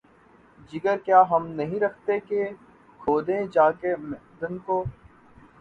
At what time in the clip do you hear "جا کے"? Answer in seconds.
3.47-3.95